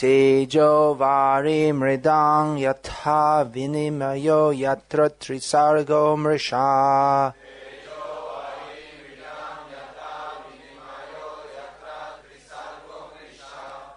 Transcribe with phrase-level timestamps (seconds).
[0.00, 7.34] Tejo vari mridang yatha vinimayo yatra trisargo mrisha.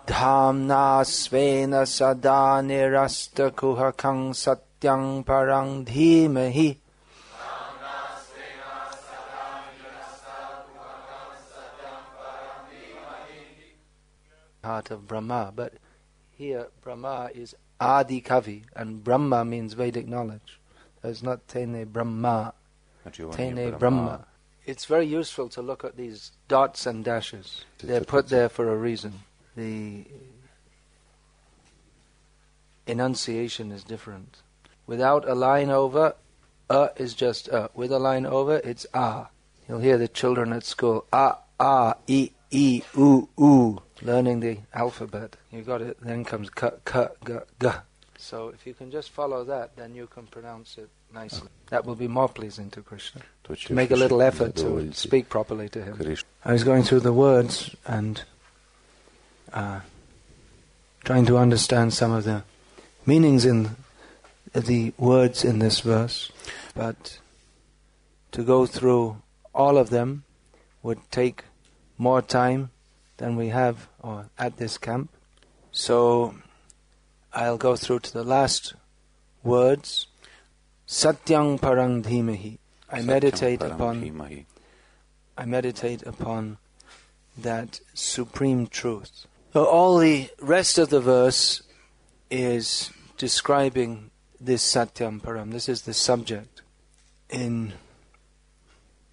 [0.05, 6.79] Dhamna svena sada nirasta kuhakang satyang parang dhimahi.
[14.65, 15.73] Heart of Brahma, but
[16.37, 20.59] here Brahma is Adi Kavi, and Brahma means Vedic knowledge.
[21.01, 22.53] So it's not Tene Brahma,
[23.31, 24.25] Tene Brahma.
[24.65, 27.65] It's very useful to look at these dots and dashes.
[27.79, 29.19] They're put there for a reason.
[29.57, 30.05] The
[32.87, 34.37] enunciation is different.
[34.87, 36.15] Without a line over,
[36.69, 37.69] a is just a.
[37.73, 39.27] With a line over, it's a.
[39.67, 45.35] You'll hear the children at school, a, a, e, e, u, u, learning the alphabet.
[45.51, 45.97] You got it.
[46.01, 47.69] Then comes k, k, g, g.
[48.17, 51.49] So if you can just follow that, then you can pronounce it nicely.
[51.69, 53.21] That will be more pleasing to Krishna.
[53.43, 56.17] To make a little effort to speak properly to him.
[56.45, 58.23] I was going through the words and
[59.51, 59.81] uh,
[61.03, 62.43] trying to understand some of the
[63.05, 63.75] meanings in
[64.53, 66.31] the words in this verse,
[66.75, 67.19] but
[68.31, 69.17] to go through
[69.53, 70.23] all of them
[70.81, 71.43] would take
[71.97, 72.69] more time
[73.17, 75.09] than we have or at this camp.
[75.71, 76.35] So
[77.33, 78.75] I'll go through to the last
[79.43, 80.07] words.
[80.87, 82.57] Satyang parang dhimahi.
[82.89, 84.45] I meditate upon
[85.35, 86.57] I meditate upon
[87.35, 89.25] that supreme truth.
[89.53, 91.63] So all the rest of the verse
[92.29, 95.51] is describing this Satyam Param.
[95.51, 96.61] This is the subject.
[97.29, 97.73] In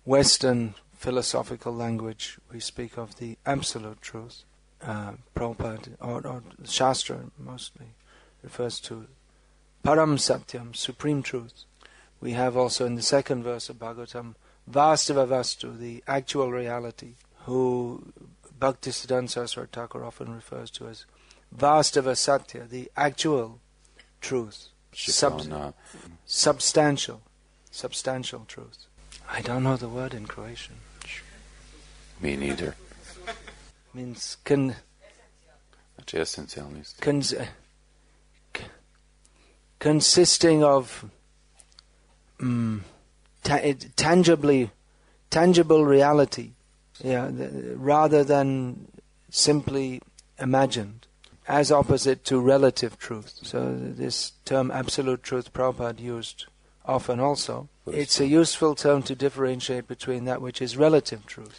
[0.05, 4.43] Western philosophical language, we speak of the absolute truth.
[4.83, 7.87] Uh, Prabhupada, or, or Shastra mostly,
[8.43, 9.07] refers to
[9.83, 11.65] Param Satyam, supreme truth.
[12.21, 14.35] We have also in the second verse of Bhagavatam,
[14.71, 17.15] Vastava Vastu, the actual reality,
[17.47, 18.13] who
[18.59, 21.07] Bhaktisiddhanta Saraswati Thakur often refers to as
[21.57, 23.59] Vastava Satya, the actual
[24.21, 25.75] truth, sub-
[26.27, 27.23] substantial,
[27.71, 28.87] substantial truth.
[29.31, 30.77] I don't know the word in Croatian.
[32.21, 32.73] Me neither.
[33.95, 34.75] Means con,
[35.97, 37.05] Znači esencijalni ste.
[37.05, 37.35] cons,
[38.57, 38.65] c-
[39.79, 41.05] consisting of
[42.41, 42.81] mm,
[43.43, 44.69] ta- tangibly,
[45.31, 46.51] tangible reality,
[47.05, 48.75] yeah, th- rather than
[49.31, 50.01] simply
[50.39, 51.07] imagined,
[51.49, 53.33] as opposite to relative truth.
[53.43, 56.47] So this term absolute truth Prabhupada used
[56.85, 57.69] often also.
[57.87, 61.59] It's a useful term to differentiate between that which is relative truth.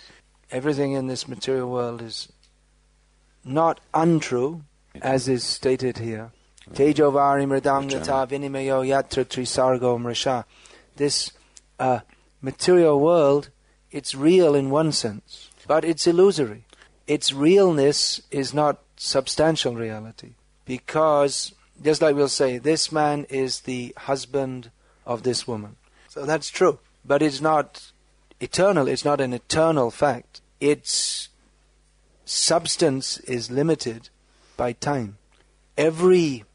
[0.51, 2.31] Everything in this material world is
[3.45, 4.63] not untrue,
[5.01, 6.31] as is stated here.
[6.73, 10.43] Tejovari mridam yata vinimayo yatra trisargo mrisha.
[10.97, 11.31] This
[11.79, 12.01] uh,
[12.41, 13.49] material world,
[13.91, 16.65] it's real in one sense, but it's illusory.
[17.07, 20.33] Its realness is not substantial reality,
[20.65, 24.69] because, just like we'll say, this man is the husband
[25.05, 25.77] of this woman.
[26.09, 27.91] So that's true, but it's not
[28.39, 30.40] eternal, it's not an eternal fact.
[30.61, 31.27] Its
[32.23, 34.09] substance is limited
[34.55, 35.17] by time.
[35.77, 36.45] Every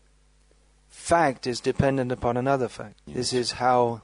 [0.88, 3.00] fact is dependent upon another fact.
[3.06, 4.03] This is how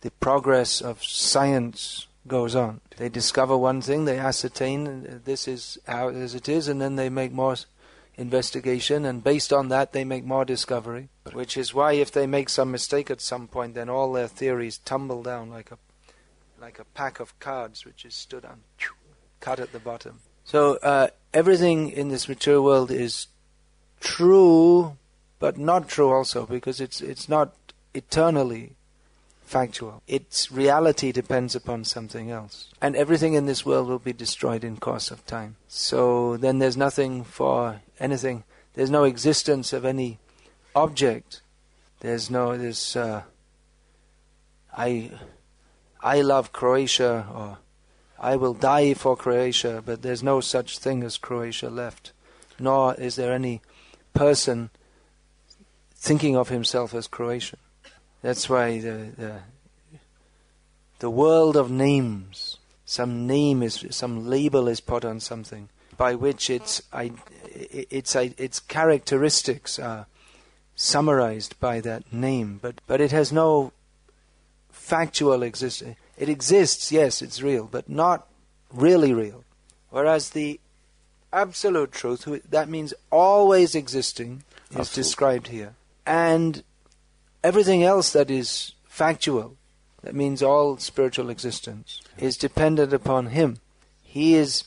[0.00, 2.80] the progress of science goes on.
[2.96, 7.08] They discover one thing, they ascertain this is how as it is, and then they
[7.08, 7.56] make more
[8.16, 11.08] investigation, and based on that, they make more discovery.
[11.32, 14.78] Which is why, if they make some mistake at some point, then all their theories
[14.78, 15.78] tumble down like a
[16.60, 18.60] like a pack of cards which is stood on,
[19.40, 20.20] cut at the bottom.
[20.44, 23.28] So uh, everything in this material world is
[24.00, 24.96] true,
[25.38, 27.54] but not true also because it's it's not
[27.94, 28.76] eternally
[29.50, 30.02] factual.
[30.06, 32.72] Its reality depends upon something else.
[32.80, 35.56] And everything in this world will be destroyed in course of time.
[35.66, 38.44] So then there's nothing for anything.
[38.74, 40.18] There's no existence of any
[40.74, 41.42] object.
[41.98, 43.22] There's no there's uh,
[44.76, 45.10] I
[46.00, 47.58] I love Croatia or
[48.20, 52.12] I will die for Croatia, but there's no such thing as Croatia left.
[52.58, 53.62] Nor is there any
[54.12, 54.68] person
[55.94, 57.58] thinking of himself as Croatian.
[58.22, 59.40] That's why the, the,
[60.98, 66.50] the world of names, some name is, some label is put on something by which
[66.50, 66.82] its,
[67.44, 70.06] its, its characteristics are
[70.74, 73.72] summarized by that name, but, but it has no
[74.70, 75.96] factual existence.
[76.20, 78.28] It exists, yes, it's real, but not
[78.70, 79.42] really real.
[79.88, 80.60] Whereas the
[81.32, 85.74] absolute truth, that means always existing, is described here.
[86.06, 86.62] And
[87.42, 89.56] everything else that is factual,
[90.02, 93.56] that means all spiritual existence, is dependent upon Him.
[94.02, 94.64] He is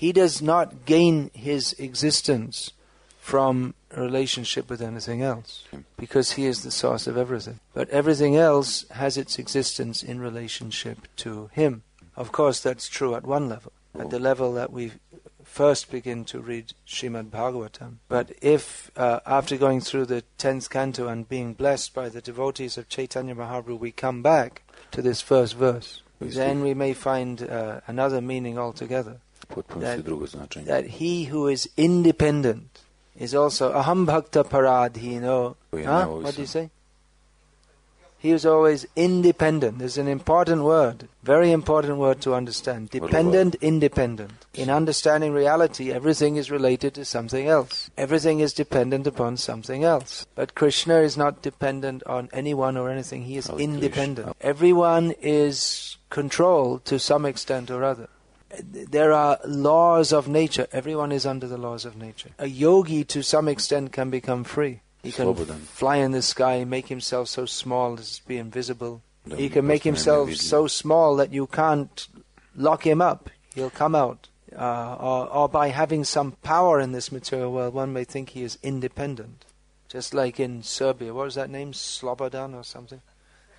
[0.00, 2.70] he does not gain his existence
[3.18, 5.64] from relationship with anything else
[5.96, 7.60] because he is the source of everything.
[7.74, 11.82] But everything else has its existence in relationship to him.
[12.16, 14.92] Of course, that's true at one level, at the level that we
[15.50, 17.96] first begin to read Srimad Bhagavatam.
[18.08, 22.78] But if, uh, after going through the tenth canto and being blessed by the devotees
[22.78, 27.80] of Chaitanya Mahaprabhu, we come back to this first verse, then we may find uh,
[27.86, 29.20] another meaning altogether.
[29.48, 32.69] That, that he who is independent
[33.16, 35.56] is also aham bhakta paradhino.
[35.72, 36.06] Huh?
[36.06, 36.70] What do you say?
[38.18, 39.78] He was always independent.
[39.78, 42.90] There's an important word, very important word to understand.
[42.90, 44.44] Dependent, independent.
[44.52, 47.88] In understanding reality, everything is related to something else.
[47.96, 50.26] Everything is dependent upon something else.
[50.34, 53.22] But Krishna is not dependent on anyone or anything.
[53.22, 54.36] He is independent.
[54.42, 58.10] Everyone is controlled to some extent or other
[58.58, 60.66] there are laws of nature.
[60.72, 62.30] Everyone is under the laws of nature.
[62.38, 64.80] A yogi, to some extent, can become free.
[65.02, 69.02] He can fly in the sky, make himself so small as to be invisible.
[69.36, 72.08] He can make himself so small that you can't
[72.54, 73.30] lock him up.
[73.54, 74.28] He'll come out.
[74.56, 78.42] Uh, or, or by having some power in this material world, one may think he
[78.42, 79.44] is independent.
[79.88, 81.14] Just like in Serbia.
[81.14, 81.72] What was that name?
[81.72, 83.00] Slobodan or something?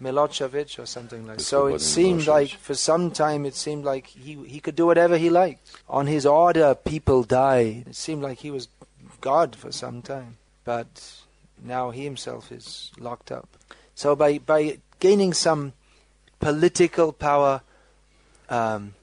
[0.01, 1.43] Milosevic or something like that.
[1.43, 5.17] So it seemed like, for some time, it seemed like he, he could do whatever
[5.17, 5.77] he liked.
[5.87, 7.85] On his order, people died.
[7.87, 8.67] It seemed like he was
[9.21, 10.37] God for some time.
[10.63, 11.21] But
[11.63, 13.47] now he himself is locked up.
[13.93, 15.73] So by, by gaining some
[16.39, 17.61] political power
[18.49, 18.95] um,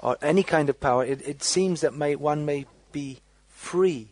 [0.00, 4.08] or any kind of power, it, it seems that may, one may be free.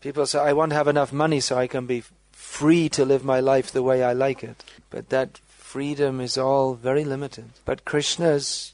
[0.00, 3.24] People say, I want to have enough money so I can be free to live
[3.24, 4.64] my life the way I like it.
[4.90, 7.50] But that freedom is all very limited.
[7.66, 8.72] But Krishna's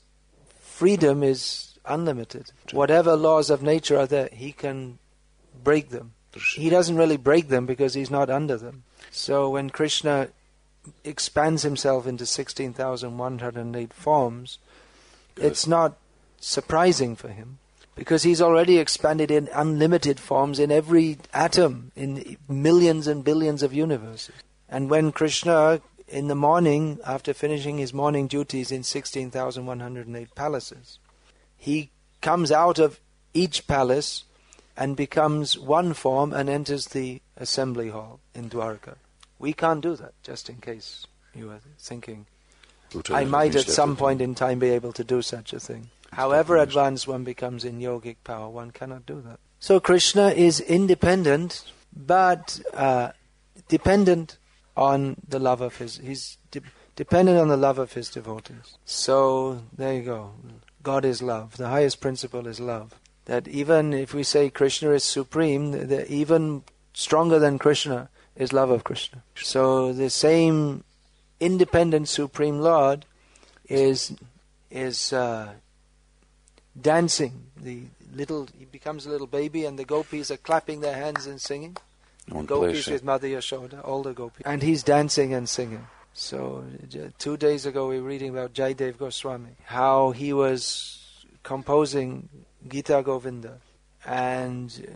[0.61, 2.53] freedom is unlimited.
[2.71, 5.01] Whatever laws of nature are there, he can
[5.65, 6.13] break them.
[6.55, 8.85] He doesn't really break them because he's not under them.
[9.11, 10.29] So when Krishna
[11.03, 14.59] expands himself into 16,108 forms,
[15.35, 15.45] Good.
[15.47, 15.97] it's not
[16.39, 17.59] surprising for him
[17.97, 23.73] because he's already expanded in unlimited forms in every atom, in millions and billions of
[23.75, 24.37] universes.
[24.69, 25.81] And when Krishna,
[26.15, 31.01] in the morning, after finishing his morning duties in 16,108 palaces,
[31.57, 31.91] he
[32.21, 33.01] comes out of
[33.35, 34.23] each palace
[34.77, 38.95] and becomes one form and enters the assembly hall in Dwarka.
[39.41, 41.05] We can't do that, just in case
[41.35, 42.27] you are thinking.
[43.11, 45.91] I might at some point in time be able to do such a thing.
[46.13, 49.41] However advanced one becomes in yogic power, one cannot do that.
[49.59, 53.11] So Krishna is independent, but uh,
[53.69, 54.39] dependent
[54.77, 55.99] on the love of his.
[55.99, 56.61] He's de-
[56.97, 58.79] dependent on the love of his devotees.
[58.85, 60.33] So there you go.
[60.83, 61.57] God is love.
[61.57, 66.63] The highest principle is love that even if we say Krishna is supreme, the, even
[66.93, 69.23] stronger than Krishna is love of Krishna.
[69.35, 70.85] So the same
[71.41, 73.05] independent supreme Lord
[73.69, 74.15] is
[74.71, 75.53] is uh,
[76.81, 77.45] dancing.
[77.57, 81.41] The little he becomes a little baby, and the gopis are clapping their hands and
[81.41, 81.77] singing.
[82.29, 85.87] Gopis with Mother Yashoda, all the gopis, and he's dancing and singing.
[86.13, 86.65] So
[87.19, 92.29] two days ago we were reading about Jaydev Goswami, how he was composing
[92.69, 93.59] Gita Govinda,
[94.07, 94.93] and uh,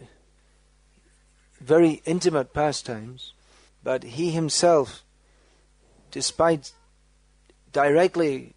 [1.60, 3.32] very intimate pastimes,
[3.82, 5.02] but he himself,
[6.10, 6.72] despite
[7.72, 8.54] directly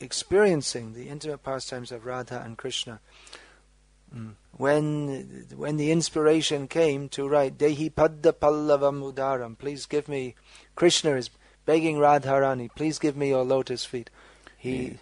[0.00, 3.00] experiencing the intimate pastimes of Radha and Krishna,
[4.14, 10.34] mm, when when the inspiration came to write Dehi Padda Pallavam Udaram, please give me
[10.74, 11.30] Krishna is
[11.64, 14.10] begging Radharani, please give me your lotus feet.
[14.56, 14.98] He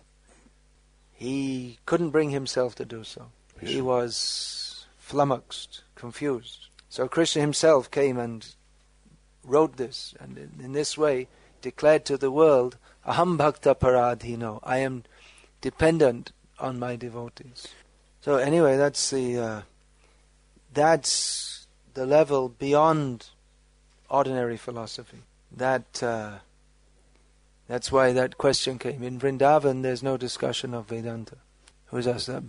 [1.12, 3.30] he couldn't bring himself to do so.
[3.60, 6.68] He was flummoxed, confused.
[6.88, 8.46] So Krishna himself came and
[9.44, 11.28] wrote this, and in, in this way
[11.60, 15.04] declared to the world, Aham Bhakta Paradhino, I am
[15.60, 17.68] dependent on my devotees.
[18.20, 19.62] So anyway, that's the uh,
[20.72, 23.30] that's the level beyond
[24.08, 25.18] ordinary philosophy.
[25.56, 26.38] That uh,
[27.66, 29.02] that's why that question came.
[29.02, 31.36] In Vrindavan, there's no discussion of Vedanta.
[31.86, 32.42] Who was asked that?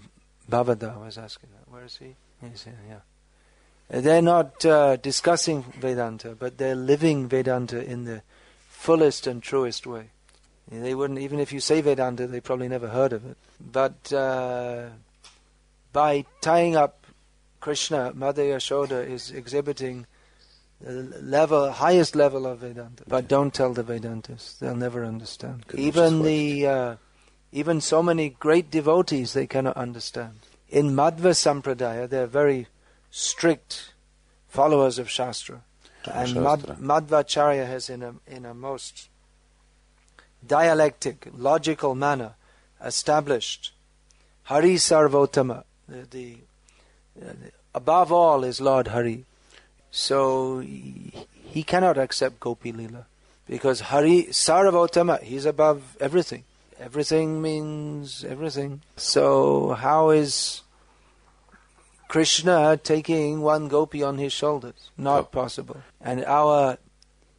[0.50, 1.72] Bhavada was asking that.
[1.72, 2.16] Where is he?
[2.42, 4.00] He's here, yeah.
[4.02, 8.24] They're not uh, discussing Vedanta, but they're living Vedanta in the
[8.68, 10.10] fullest and truest way.
[10.72, 13.38] They wouldn't, even if you say Vedanta, they probably never heard of it.
[13.60, 14.88] But uh,
[15.94, 17.06] by tying up
[17.60, 20.08] Krishna, Mother Yashoda is exhibiting
[20.80, 23.04] the level, highest level of Vedanta.
[23.08, 25.66] But don't tell the Vedantists; they'll never understand.
[25.76, 26.96] Even the, uh,
[27.52, 30.40] even so many great devotees, they cannot understand.
[30.70, 32.68] In Madhva Sampradaya, they're very
[33.12, 33.94] strict
[34.48, 35.62] followers of Shastra.
[36.12, 39.10] And Mad, Madhvacharya has, in a, in a most
[40.46, 42.34] dialectic, logical manner,
[42.84, 43.74] established
[44.44, 46.38] Hari Sarvottama, the, the,
[47.26, 47.34] uh,
[47.76, 49.26] above all is Lord Hari.
[49.92, 53.06] So he, he cannot accept Gopi Lila
[53.48, 56.44] because Hari Sarvottama, he's above everything.
[56.80, 58.82] Everything means everything.
[58.96, 60.62] So how is
[62.12, 64.90] Krishna taking one gopi on his shoulders.
[64.98, 65.24] Not oh.
[65.24, 65.78] possible.
[66.02, 66.78] And our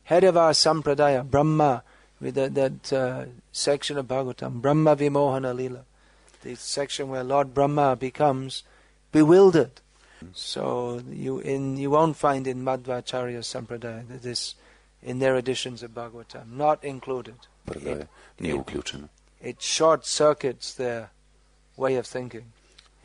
[0.04, 1.82] head of our sampradaya, Brahma,
[2.23, 5.85] with that, that uh, section of Bhagavatam, Brahma Vimohana Lila,
[6.43, 8.63] the section where Lord Brahma becomes
[9.11, 9.81] bewildered.
[10.35, 14.55] So you in you won't find in Madhvacharya Sampradaya this
[15.03, 17.35] in their editions of Bhagavatam, not included.
[17.73, 18.09] It,
[18.39, 19.09] it,
[19.41, 21.11] it short circuits their
[21.77, 22.53] way of thinking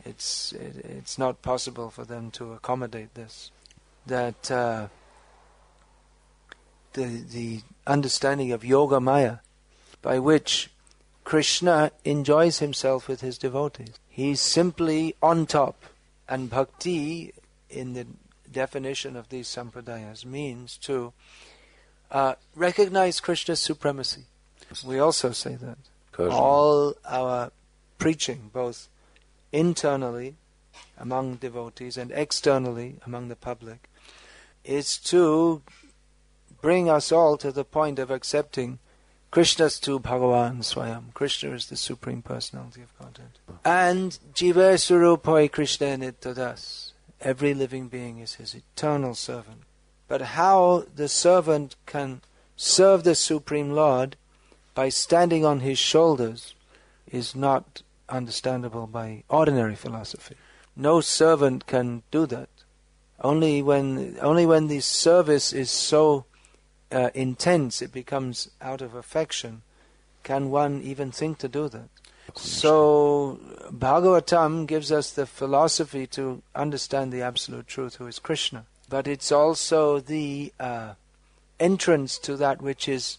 [0.04, 3.50] it's it, it's not possible for them to accommodate this.
[4.06, 4.88] That uh,
[6.94, 9.38] the the understanding of yoga maya,
[10.02, 10.70] by which
[11.28, 14.00] Krishna enjoys himself with his devotees.
[14.08, 15.84] He's simply on top,
[16.26, 17.34] and bhakti,
[17.68, 18.06] in the
[18.50, 21.12] definition of these sampradayas, means to
[22.10, 24.22] uh, recognize Krishna's supremacy.
[24.82, 25.76] We also say that.
[26.30, 27.52] All our
[27.98, 28.88] preaching, both
[29.52, 30.36] internally
[30.96, 33.90] among devotees and externally among the public
[34.64, 35.60] is to
[36.62, 38.78] bring us all to the point of accepting
[39.30, 41.12] Krishna's to Bhagavan Swayam.
[41.12, 43.38] Krishna is the Supreme Personality of Godhead.
[43.62, 46.92] And Jiva Surupoi Krishna Nityadas.
[47.20, 49.62] Every living being is his eternal servant.
[50.06, 52.22] But how the servant can
[52.56, 54.16] serve the Supreme Lord
[54.74, 56.54] by standing on his shoulders
[57.06, 60.36] is not understandable by ordinary philosophy.
[60.74, 62.48] No servant can do that.
[63.20, 66.24] Only when only when the service is so
[66.90, 69.62] uh, intense, it becomes out of affection,
[70.22, 71.88] can one even think to do that.
[72.34, 73.40] So
[73.70, 78.66] Bhagavatam gives us the philosophy to understand the absolute truth, who is Krishna.
[78.88, 80.94] But it's also the uh,
[81.58, 83.18] entrance to that which is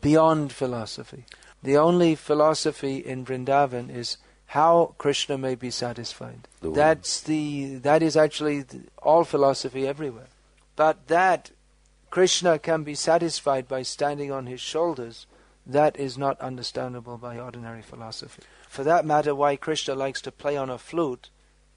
[0.00, 1.24] beyond philosophy.
[1.62, 6.46] The only philosophy in Vrindavan is how Krishna may be satisfied.
[6.60, 10.28] The That's the that is actually the, all philosophy everywhere.
[10.76, 11.50] But that
[12.14, 15.26] Krishna can be satisfied by standing on his shoulders,
[15.66, 18.44] that is not understandable by ordinary philosophy.
[18.68, 21.30] For that matter, why Krishna likes to play on a flute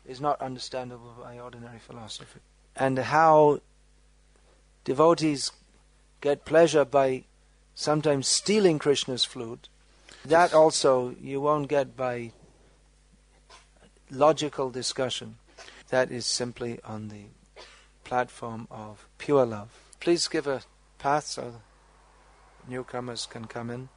[0.05, 2.41] is not understandable by ordinary philosophy.
[2.75, 3.61] And how
[4.83, 5.51] devotees
[6.21, 7.23] get pleasure by
[7.73, 9.69] sometimes stealing Krishna's flute
[10.23, 12.31] that also you won't get by
[14.11, 15.39] logical discussion.
[15.89, 17.23] That is simply on the
[18.03, 19.86] platform of pure love.
[19.99, 20.61] Please give a
[20.99, 21.55] path so
[22.67, 23.89] newcomers can come in.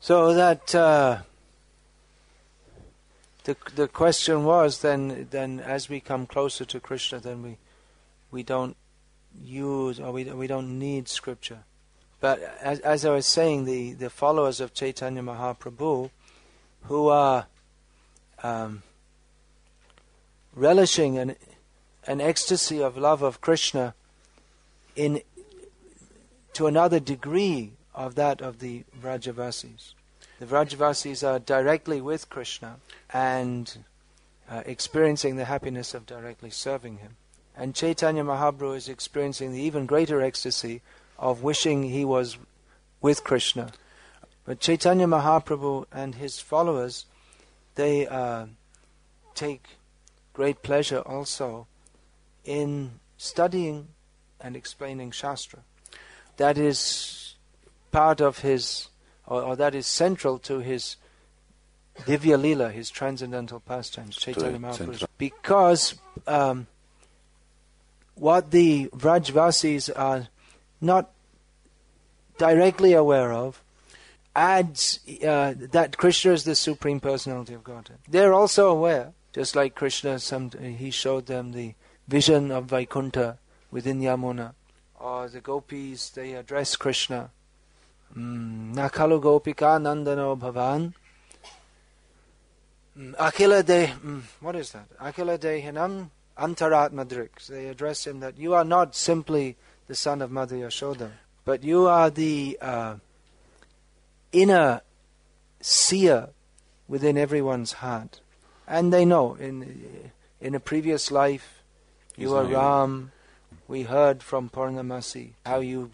[0.00, 1.18] So that uh,
[3.44, 7.58] the the question was then then as we come closer to Krishna, then we
[8.30, 8.76] we don't
[9.44, 11.64] use or we we don't need scripture.
[12.22, 16.08] But as, as I was saying, the, the followers of Chaitanya Mahaprabhu,
[16.82, 17.46] who are
[18.44, 18.84] um,
[20.54, 21.34] relishing an,
[22.06, 23.94] an ecstasy of love of Krishna
[24.96, 25.22] in
[26.54, 29.94] to another degree of that of the Vrajavasis.
[30.38, 32.76] The Vrajavasis are directly with Krishna
[33.12, 33.84] and
[34.50, 37.16] uh, experiencing the happiness of directly serving him.
[37.56, 40.82] And Chaitanya Mahaprabhu is experiencing the even greater ecstasy
[41.18, 42.38] of wishing he was
[43.00, 43.72] with Krishna.
[44.44, 47.06] But Chaitanya Mahaprabhu and his followers,
[47.74, 48.46] they uh,
[49.34, 49.64] take
[50.32, 51.66] great pleasure also
[52.44, 53.88] in studying
[54.42, 55.60] and explaining Shastra.
[56.36, 57.34] That is
[57.90, 58.88] part of his,
[59.26, 60.96] or, or that is central to his
[62.00, 65.06] Divya Lila, his transcendental pastimes, Chaitanya Mahaprabhu.
[65.18, 65.94] Because
[66.26, 66.66] um,
[68.14, 70.28] what the Vrajvasis are
[70.80, 71.10] not
[72.38, 73.62] directly aware of
[74.34, 77.98] adds uh, that Krishna is the supreme personality of Godhead.
[78.08, 81.74] They're also aware, just like Krishna, some, he showed them the
[82.08, 83.38] vision of Vaikuntha
[83.72, 84.52] within Yamuna,
[85.00, 87.30] or the gopis, they address Krishna.
[88.16, 90.92] Mm, Nakalu gopika nandano bhavan.
[92.96, 94.86] Mm, Akila de, mm, what is that?
[94.98, 97.44] Akila dehinam antarat madrik.
[97.48, 99.56] They address him that you are not simply
[99.88, 101.10] the son of Mother Yashoda,
[101.44, 102.96] but you are the uh,
[104.30, 104.82] inner
[105.60, 106.28] seer
[106.86, 108.20] within everyone's heart.
[108.68, 110.10] And they know in
[110.40, 111.62] in a previous life
[112.16, 113.12] you are Ram.
[113.72, 115.92] We heard from Purnamasi how you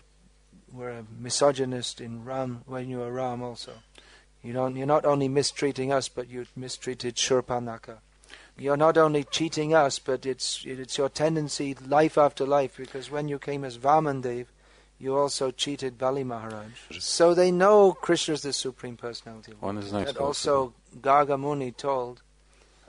[0.72, 3.74] were a misogynist in Ram when you were Ram also.
[4.42, 7.98] You don't, you're not only mistreating us, but you mistreated Shurpanaka.
[8.58, 12.76] You're not only cheating us, but it's it's your tendency life after life.
[12.76, 14.46] Because when you came as Vamandev,
[14.98, 16.98] you also cheated Bali Maharaj.
[16.98, 19.52] So they know Krishna is the Supreme Personality.
[19.62, 20.08] On is nice.
[20.08, 22.22] And also Garga Muni told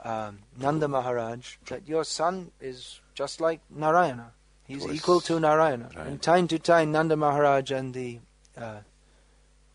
[0.02, 4.32] um, Nanda Maharaj that your son is just like Narayana.
[4.70, 5.90] He's equal to Narayana.
[5.96, 6.06] Right.
[6.06, 8.20] And time to time, Nanda Maharaj and the
[8.56, 8.80] uh,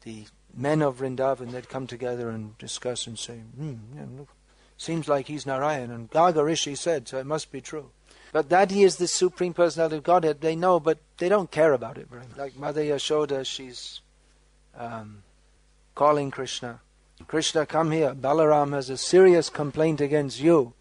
[0.02, 0.26] the
[0.56, 4.30] men of Vrindavan they'd come together and discuss and say, hmm, yeah, look,
[4.78, 5.92] seems like he's Narayan.
[5.92, 7.92] And Garga Rishi said, so it must be true.
[8.32, 11.74] But that he is the supreme personality of Godhead, they know, but they don't care
[11.74, 12.38] about it very much.
[12.38, 14.02] Like Mother Yashoda, she's
[14.78, 15.24] um,
[15.94, 16.82] calling Krishna.
[17.28, 18.14] Krishna, come here.
[18.14, 20.74] Balaram has a serious complaint against you.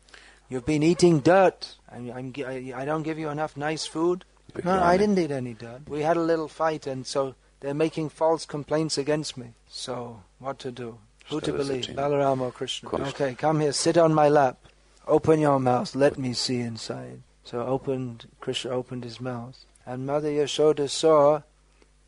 [0.49, 1.77] You've been eating dirt.
[1.91, 4.25] I'm, I'm, I, I don't give you enough nice food.
[4.55, 5.89] Big No, I didn't eat any dirt.
[5.89, 9.55] We had a little fight, and so they're making false complaints against me.
[9.69, 10.99] So, what to do?
[11.31, 11.97] Who to believe, Sachin.
[11.97, 12.89] Balaram or Krishna?
[12.91, 13.09] Krishna.
[13.09, 14.59] Okay, come here, sit on my lap.
[15.07, 17.23] Open your mouth, let me see inside.
[17.45, 21.43] So opened Krishna opened his mouth, and Mother Yashoda saw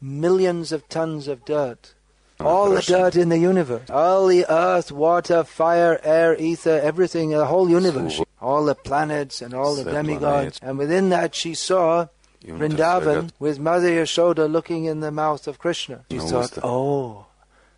[0.01, 1.95] millions of tons of dirt.
[2.41, 3.89] Oh, All the dirt in the universe.
[3.91, 8.21] All the earth, water, fire, air, ether, everything, the whole universe.
[8.41, 10.61] All the planets and all the demigods.
[10.63, 12.09] And within that she saw
[12.45, 16.05] Vrindavan with Mother Yashoda looking in the mouth of Krishna.
[16.11, 17.27] She thought, oh,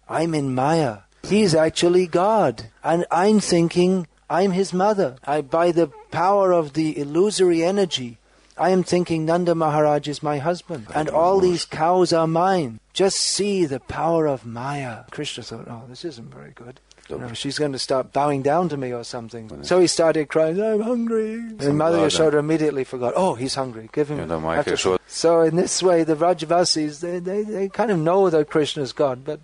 [0.09, 0.99] I'm in Maya.
[1.23, 2.66] He's actually God.
[2.83, 5.16] And I'm thinking I'm his mother.
[5.25, 8.18] I, by the power of the illusory energy,
[8.57, 10.88] I am thinking Nanda Maharaj is my husband.
[10.94, 12.81] And all these cows are mine.
[12.92, 15.05] Just see the power of Maya.
[15.11, 16.81] Krishna thought, oh, this isn't very good.
[17.09, 19.64] You know, she's going to start bowing down to me or something.
[19.64, 21.35] So he started crying, I'm hungry.
[21.35, 23.88] And Mother blood, Yashoda immediately forgot, oh, he's hungry.
[23.92, 24.18] Give him.
[24.18, 28.51] Yeah, to- So in this way, the Vrajavasis, they, they, they kind of know that
[28.51, 29.40] Krishna is God, but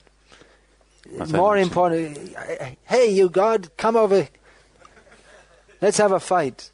[1.33, 2.35] more important,
[2.85, 4.29] hey, you God, come over.
[5.81, 6.71] Let's have a fight.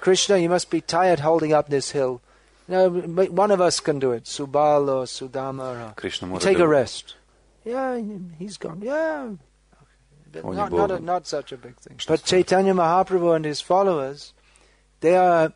[0.00, 2.20] Krishna, you must be tired holding up this hill.
[2.68, 4.24] No, one of us can do it.
[4.24, 5.90] Subal or Sudama.
[5.90, 7.14] Or, Krishna take a rest.
[7.64, 8.00] Yeah,
[8.38, 8.80] he's gone.
[8.82, 9.30] Yeah.
[10.44, 11.98] Not, not, a, not such a big thing.
[12.06, 14.32] But Chaitanya Mahaprabhu and his followers,
[15.00, 15.52] they are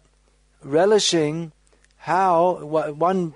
[0.62, 1.52] relishing
[1.98, 3.34] how, one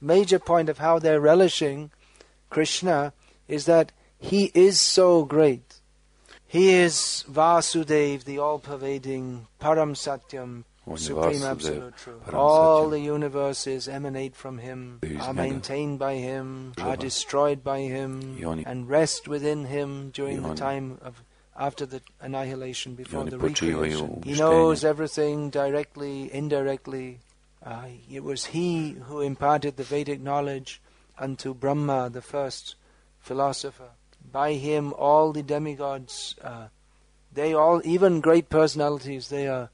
[0.00, 1.90] major point of how they're relishing
[2.48, 3.12] Krishna
[3.48, 5.80] is that he is so great.
[6.46, 10.64] He is Vasudev, the all-pervading Param Satyam,
[10.96, 12.34] Supreme Absolute Truth.
[12.34, 18.88] All the universes emanate from Him, are maintained by Him, are destroyed by Him, and
[18.88, 21.22] rest within Him during the time of
[21.56, 24.22] after the annihilation, before the recreation.
[24.24, 27.20] He knows everything directly, indirectly.
[27.62, 30.80] Uh, it was He who imparted the Vedic knowledge
[31.18, 32.76] unto Brahma, the first
[33.18, 33.90] philosopher.
[34.32, 36.68] By Him, all the demigods, uh,
[37.32, 39.68] they all, even great personalities, they are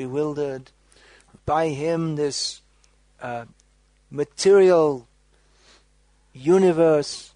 [0.00, 0.70] bewildered.
[1.44, 2.62] By him, this
[3.20, 3.44] uh,
[4.10, 5.06] material
[6.32, 7.34] universe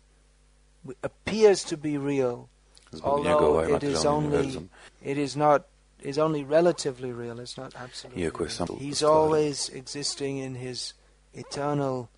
[1.02, 2.48] appears to be real.
[3.02, 4.70] Although it is only
[5.02, 5.66] it is not
[6.00, 7.40] is only relatively real.
[7.40, 8.22] It's not absolutely.
[8.22, 8.78] Real.
[8.78, 10.94] He's always existing in his
[11.34, 12.08] eternal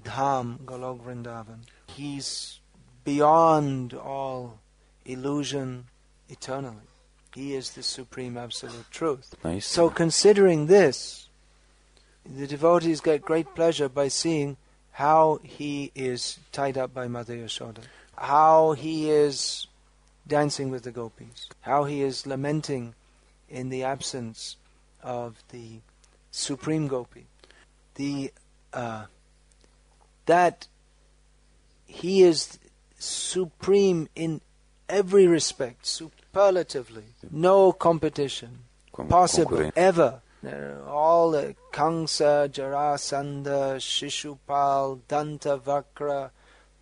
[0.00, 1.60] dham, Golok Vrindavan.
[1.88, 2.60] He's
[3.04, 4.60] beyond all
[5.04, 5.86] illusion
[6.28, 6.88] eternally.
[7.36, 9.34] He is the supreme absolute truth.
[9.44, 9.66] Nice.
[9.66, 11.28] So considering this,
[12.24, 14.56] the devotees get great pleasure by seeing
[14.92, 17.82] how he is tied up by Mother Yashoda,
[18.16, 19.66] how he is
[20.26, 22.94] dancing with the gopis, how he is lamenting
[23.50, 24.56] in the absence
[25.02, 25.80] of the
[26.30, 27.26] supreme gopi,
[27.96, 28.32] the
[28.72, 29.04] uh,
[30.24, 30.68] that
[31.84, 32.58] he is
[32.98, 34.40] supreme in
[34.88, 35.84] every respect,
[36.36, 38.58] superlatively, no competition
[38.92, 40.20] Com- possible ever.
[40.86, 46.30] All the Kamsa, Jarasandha, Shishupal, Dantavakra,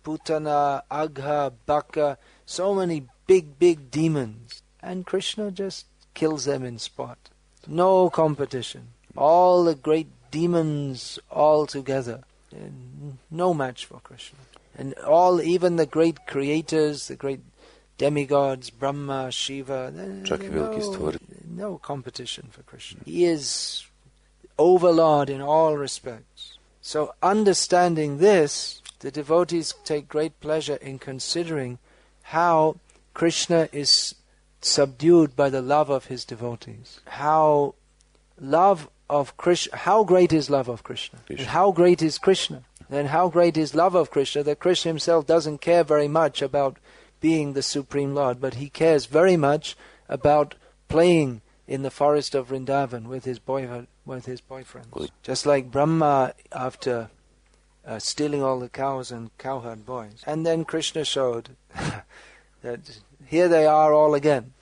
[0.03, 4.61] Putana, Agha, Baka, so many big, big demons.
[4.83, 7.17] And Krishna just kills them in spot.
[7.65, 8.89] No competition.
[9.15, 12.23] All the great demons all together.
[13.31, 14.39] No match for Krishna.
[14.77, 17.39] And all, even the great creators, the great
[17.97, 19.91] demigods, Brahma, Shiva,
[20.25, 21.55] Čak i veliki no, stvoritelji.
[21.55, 23.01] no competition for Krishna.
[23.05, 23.85] He is
[24.57, 26.57] overlord in all respects.
[26.81, 31.79] So, understanding this, the devotees take great pleasure in considering
[32.23, 32.77] how
[33.13, 34.15] Krishna is
[34.61, 36.99] subdued by the love of his devotees.
[37.05, 37.75] How
[38.39, 41.19] love of Krishna, how great is love of Krishna?
[41.25, 41.45] Krishna.
[41.45, 42.63] how great is Krishna?
[42.89, 46.77] Then how great is love of Krishna that Krishna himself doesn't care very much about
[47.19, 49.75] being the Supreme Lord, but he cares very much
[50.07, 50.55] about
[50.87, 54.91] playing in the forest of Vrindavan with his boyhood, with his boyfriends.
[54.91, 55.11] Good.
[55.23, 57.09] Just like Brahma after
[57.85, 60.23] uh, stealing all the cows and cowherd boys.
[60.25, 61.49] And then Krishna showed
[62.61, 64.53] that here they are all again.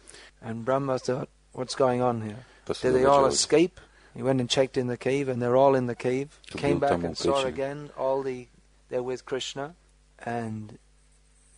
[0.41, 2.45] And Brahma thought, what's going on here?
[2.81, 3.79] Did they all escape?
[4.15, 6.39] He went and checked in the cave, and they're all in the cave.
[6.47, 8.47] Came back and saw again all the
[8.89, 9.73] they're with Krishna,
[10.19, 10.77] and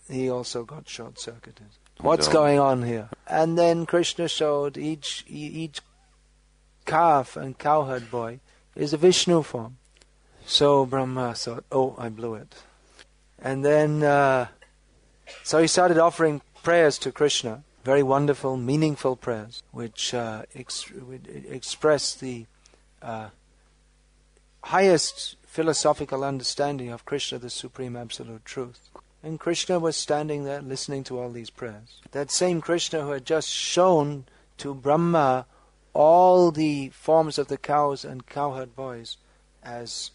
[0.09, 1.67] he also got short circuited.
[1.99, 3.09] What's going on here?
[3.27, 5.81] And then Krishna showed each each
[6.85, 8.39] calf and cowherd boy
[8.75, 9.77] is a Vishnu form.
[10.45, 12.53] So Brahma thought, "Oh, I blew it,"
[13.39, 14.47] and then uh,
[15.43, 20.91] so he started offering prayers to Krishna, very wonderful, meaningful prayers, which uh, ex-
[21.47, 22.45] express the
[23.01, 23.29] uh,
[24.63, 28.89] highest philosophical understanding of Krishna, the supreme absolute truth.
[29.25, 31.99] And Krishna was standing there listening to all these prayers.
[32.11, 34.25] That same Krishna who had just shown
[34.57, 35.47] to Brahma
[35.93, 39.17] all the forms of the cows and cowherd boys
[39.63, 40.11] as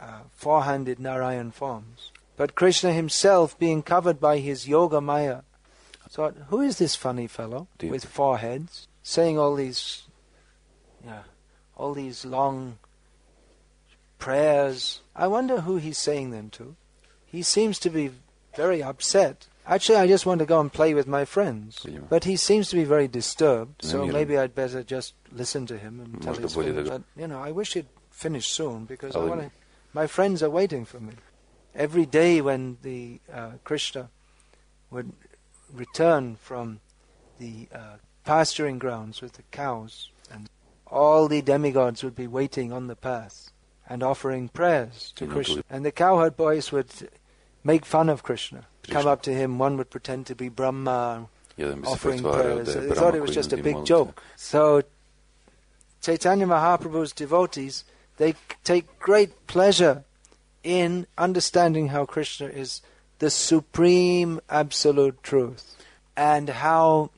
[0.00, 2.10] uh, four-handed Narayan forms.
[2.36, 5.42] But Krishna himself, being covered by his yoga maya,
[6.10, 10.02] thought, who is this funny fellow with four heads, saying all these,
[11.04, 11.22] yeah,
[11.76, 12.78] all these long
[14.18, 15.00] prayers?
[15.14, 16.74] I wonder who he's saying them to.
[17.24, 18.10] He seems to be
[18.64, 19.46] very upset.
[19.66, 21.84] Actually, I just want to go and play with my friends.
[22.08, 26.00] But he seems to be very disturbed, so maybe I'd better just listen to him
[26.00, 26.88] and tell his bolje da feelings.
[26.88, 29.50] ga- But, you know, I wish he'd finish soon because I want to.
[29.92, 31.12] My friends are waiting for me.
[31.74, 34.08] Every day when the uh, Krishna
[34.90, 35.12] would
[35.72, 36.80] return from
[37.38, 40.48] the uh, pasturing grounds with the cows, and
[40.86, 43.50] all the demigods would be waiting on the path
[43.88, 45.62] and offering prayers to Krishna.
[45.70, 46.90] And the cowherd boys would
[47.68, 48.60] make fun of Krishna.
[48.88, 51.28] Come up to him, one would pretend to be Brahma,
[51.58, 52.74] Jedan bi se offering prayers.
[52.74, 54.22] They thought it was just a big joke.
[54.36, 54.82] So
[56.00, 57.84] Chaitanya Mahaprabhu's devotees,
[58.16, 60.04] they take great pleasure
[60.64, 62.80] in understanding how Krishna is
[63.18, 65.76] the supreme absolute truth
[66.16, 67.10] and how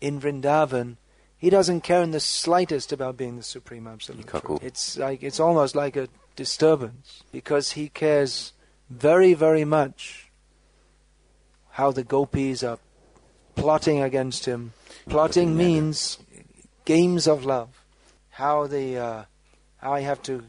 [0.00, 0.96] in Vrindavan
[1.36, 4.62] he doesn't care in the slightest about being the supreme absolute truth.
[4.62, 8.52] It's like it's almost like a disturbance because he cares
[8.90, 10.30] very very much
[11.70, 12.78] how the gopis are
[13.54, 14.72] plotting against him.
[15.08, 16.18] Plotting means
[16.84, 17.84] games of love.
[18.30, 19.24] How the uh,
[19.78, 20.44] how I have to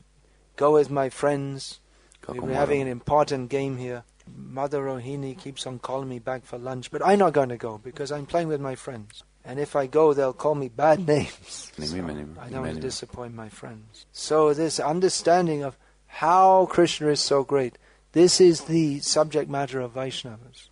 [0.55, 1.79] go with my friends.
[2.27, 4.03] We're having an important game here.
[4.35, 7.77] Mother Rohini keeps on calling me back for lunch, but I'm not going to go
[7.77, 9.23] because I'm playing with my friends.
[9.45, 11.71] And if I go, they'll call me bad names.
[11.79, 14.05] So I don't want to disappoint my friends.
[14.11, 17.77] So this understanding of how Krishna is so great,
[18.11, 20.69] this is the subject matter of Vaishnavas.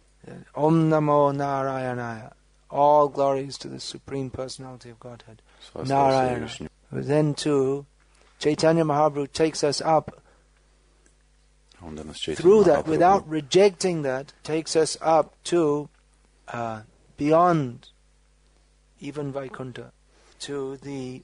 [0.56, 2.34] Om Namo Narayanaya.
[2.70, 5.42] All glories to the Supreme Personality of Godhead.
[5.62, 6.50] Slava Narayana.
[6.92, 7.86] Then too,
[8.40, 10.22] Chaitanya Mahaprabhu takes us up
[11.86, 15.90] Onda nas Chaitanya through that without rejecting that takes us up to
[16.48, 16.82] uh,
[17.18, 17.90] beyond
[19.00, 19.92] even Vaikuntha
[20.40, 21.24] to the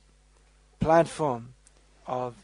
[0.80, 1.54] platform
[2.06, 2.36] of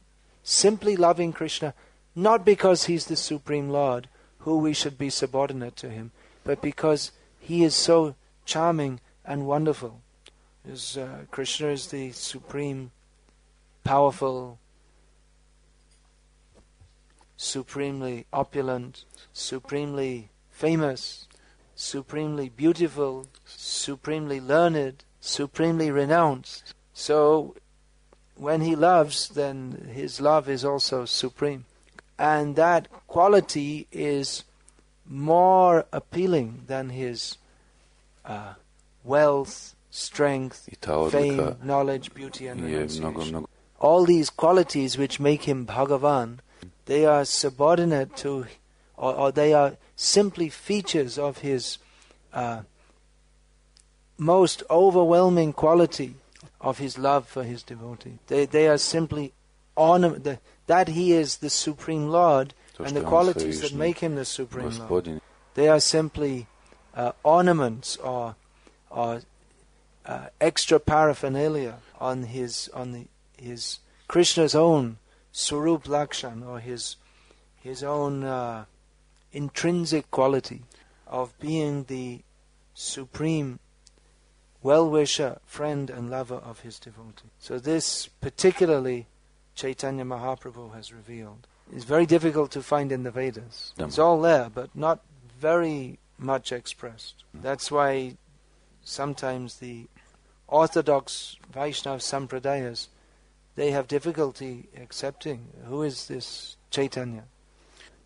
[0.43, 1.73] simply loving Krishna
[2.17, 6.11] not because he's the supreme lord who we should be subordinate to him
[6.43, 10.01] but because he is so charming and wonderful
[10.65, 12.91] is uh, Krishna is the supreme
[13.83, 14.59] powerful
[17.37, 21.27] supremely opulent, supremely famous,
[21.75, 26.73] supremely beautiful, supremely learned, supremely renounced.
[26.93, 27.55] So
[28.35, 31.65] when he loves, then his love is also supreme.
[32.17, 34.43] And that quality is
[35.05, 37.37] more appealing than his
[38.25, 38.53] uh,
[39.03, 40.69] wealth, strength,
[41.11, 43.33] fame, knowledge, beauty, and mnogo, renunciation.
[43.33, 43.47] mnogo
[43.79, 46.39] All these qualities which make him Bhagavan,
[46.85, 48.45] they are subordinate to,
[48.95, 51.77] or, or they are simply features of his
[52.33, 52.61] uh,
[54.17, 56.15] most overwhelming quality
[56.59, 58.17] of his love for his devotee.
[58.27, 59.33] They, they are simply
[59.75, 64.15] ornament, the, that he is the Supreme Lord to, and the qualities that make him
[64.15, 65.21] the Supreme Lord.
[65.55, 66.47] They are simply
[66.93, 68.35] uh, ornaments or,
[68.89, 69.21] or
[70.05, 74.97] uh, extra paraphernalia on his on the, his Krishna's own
[75.31, 76.97] Swarup Lakshan or his
[77.55, 78.65] his own uh,
[79.31, 80.63] intrinsic quality
[81.05, 82.21] of being the
[82.73, 83.59] supreme
[84.61, 87.29] well-wisher, friend and lover of his devotee.
[87.39, 89.07] So this particularly
[89.57, 91.47] Chaitanya Mahaprabhu has revealed.
[91.73, 93.73] It's very difficult to find in the Vedas.
[93.75, 93.85] Yeah.
[93.85, 95.01] It's all there, but not
[95.37, 97.23] very much expressed.
[97.35, 97.41] Mm.
[97.41, 98.17] That's why
[98.83, 99.87] sometimes the
[100.47, 102.87] orthodox Vaishnav Sampradayas
[103.55, 107.23] they have difficulty accepting who is this Chaitanya.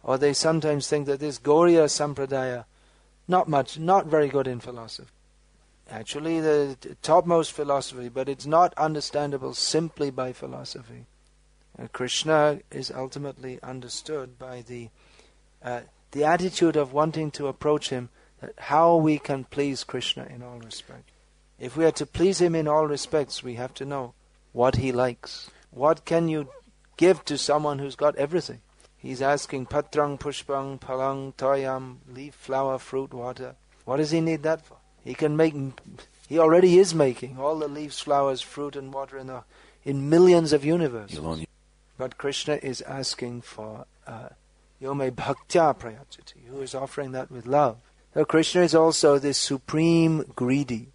[0.01, 2.63] Or they sometimes think that this Gauriya Sampradaya
[3.27, 5.11] not much not very good in philosophy.
[5.89, 11.05] Actually the topmost philosophy, but it's not understandable simply by philosophy.
[11.79, 14.89] Uh, Krishna is ultimately understood by the
[15.63, 15.81] uh,
[16.11, 18.09] the attitude of wanting to approach him,
[18.41, 21.11] that how we can please Krishna in all respects.
[21.59, 24.13] If we are to please him in all respects, we have to know
[24.51, 25.49] what he likes.
[25.69, 26.49] What can you
[26.97, 28.61] give to someone who's got everything?
[28.97, 33.55] He's asking patrang, pushpang, palang, toyam, leaf, flower, fruit, water.
[33.85, 34.77] What does he need that for?
[35.03, 35.55] He can make.
[36.27, 39.43] He already is making all the leaves, flowers, fruit, and water in the
[39.83, 41.19] in millions of universes.
[42.01, 44.29] But Krishna is asking for uh,
[44.81, 47.77] Yome Bhaktya Prayachati, who is offering that with love.
[48.15, 50.87] So Krishna is also the supreme greedy.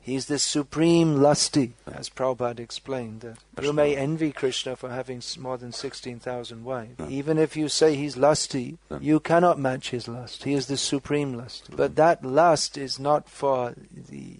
[0.00, 3.20] He's the supreme lusty, as Prabhupada explained.
[3.20, 6.94] That you may envy Krishna for having more than 16,000 wives.
[7.00, 7.08] Yeah.
[7.10, 9.00] Even if you say he's lusty, Yeah.
[9.02, 10.44] you cannot match his lust.
[10.44, 11.68] He is the supreme lust.
[11.76, 14.38] But that lust is not for the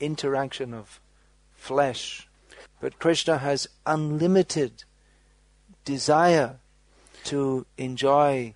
[0.00, 1.00] interaction of
[1.52, 2.30] flesh.
[2.80, 4.84] But Krishna has unlimited
[5.84, 6.56] desire
[7.24, 8.54] to enjoy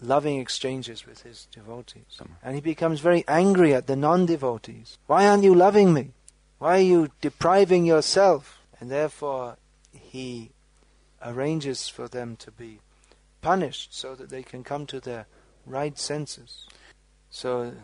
[0.00, 2.18] loving exchanges with his devotees.
[2.18, 2.28] Mm.
[2.42, 4.98] And he becomes very angry at the non devotees.
[5.06, 6.12] Why aren't you loving me?
[6.58, 8.60] Why are you depriving yourself?
[8.80, 9.56] And therefore,
[9.92, 10.50] he
[11.22, 12.80] arranges for them to be
[13.42, 15.26] punished so that they can come to their
[15.66, 16.66] right senses.
[17.30, 17.74] So,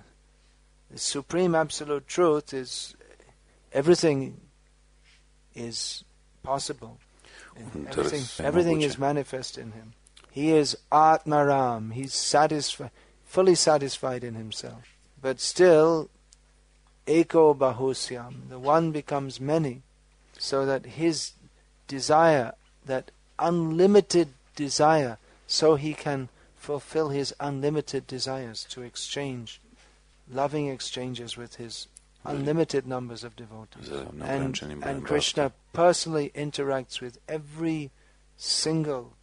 [0.90, 2.94] the supreme absolute truth is
[3.72, 4.40] everything
[5.54, 6.04] is
[6.42, 6.98] possible.
[7.58, 9.94] Everything, everything is manifest in him.
[10.30, 11.94] He is Atmaram.
[11.94, 12.90] He's satisfied,
[13.24, 14.82] fully satisfied in himself.
[15.20, 16.10] But still,
[17.06, 19.82] Eko Bahusyam, the one becomes many,
[20.38, 21.32] so that his
[21.88, 22.52] desire,
[22.84, 29.60] that unlimited desire, so he can fulfill his unlimited desires to exchange
[30.30, 31.86] loving exchanges with his
[32.26, 33.90] unlimited numbers of devotees.
[34.22, 37.90] And, and Krishna personally interacts with every
[38.36, 39.14] single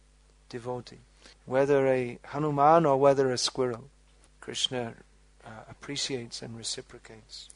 [0.48, 1.00] devotee,
[1.46, 3.90] whether a Hanuman or whether a squirrel.
[4.40, 4.94] Krishna
[5.44, 7.48] uh, appreciates and reciprocates.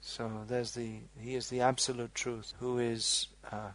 [0.00, 3.70] So there's the he is the absolute truth, who is uh,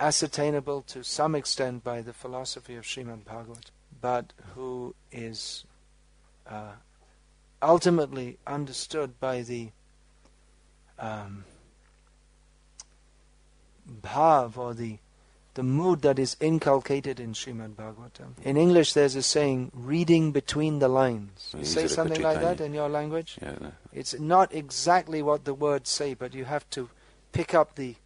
[0.00, 5.64] ascertainable to some extent by the philosophy of Srimad Bhagavat, but who is
[6.48, 6.72] uh,
[7.62, 9.70] ultimately understood by the
[11.02, 11.44] um,
[14.02, 14.98] bhav or the
[15.54, 18.32] the mood that is inculcated in Srimad Bhagavatam.
[18.42, 21.54] In English, there's a saying, reading between the lines.
[21.58, 23.36] You say something like that in your language?
[23.42, 23.72] Ja, ne.
[23.92, 26.88] It's not exactly what the words say, but you have to
[27.32, 27.96] pick up the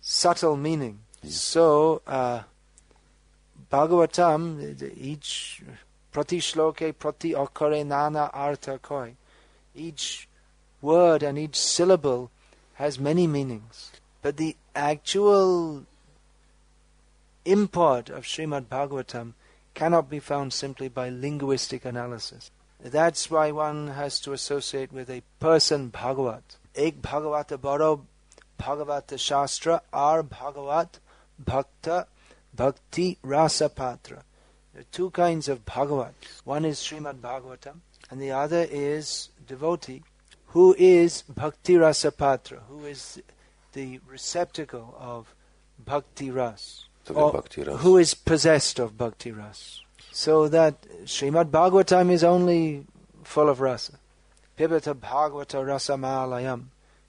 [0.00, 1.00] subtle meaning.
[1.22, 1.30] Yeah.
[1.30, 2.42] So, uh,
[3.72, 5.62] Bhagavatam, each
[6.12, 9.16] prati shloke prati okare nana artha koi.
[9.74, 10.28] Each
[10.80, 12.30] word and each syllable
[12.74, 13.92] has many meanings.
[14.22, 15.84] But the actual
[17.44, 19.34] import of Srimad Bhagavatam
[19.74, 22.50] cannot be found simply by linguistic analysis.
[22.82, 26.56] That's why one has to associate with a person Bhagavat.
[26.74, 28.06] Ek Bhagavata Baro
[28.60, 30.98] Bhagavata Shastra Ar Bhagavat
[31.38, 32.06] Bhakta
[32.54, 34.22] Bhakti Rasa Patra.
[34.72, 36.14] There are two kinds of Bhagavat.
[36.44, 40.02] One is Srimad Bhagavatam, and the other is devotee,
[40.54, 43.20] who is Bhakti Rasa Patra, who is
[43.72, 45.34] the receptacle of
[45.84, 47.80] Bhakti Ras, Bhakti Ras.
[47.80, 49.80] who is possessed of Bhakti Ras.
[50.12, 52.86] So that Srimad Bhagavatam is only
[53.24, 53.94] full of rasa.
[54.56, 56.66] Pibata Bhagavata Rasamalayam.